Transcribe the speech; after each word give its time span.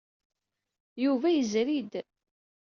Yuba 1.03 1.27
yezri-d. 1.31 1.93